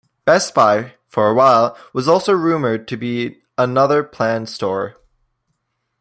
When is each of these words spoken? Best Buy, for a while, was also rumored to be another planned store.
Best 0.25 0.55
Buy, 0.55 0.95
for 1.05 1.29
a 1.29 1.33
while, 1.35 1.77
was 1.93 2.07
also 2.07 2.33
rumored 2.33 2.87
to 2.87 2.97
be 2.97 3.43
another 3.55 4.03
planned 4.03 4.49
store. 4.49 4.95